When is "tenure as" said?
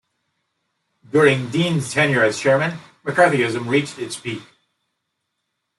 1.93-2.39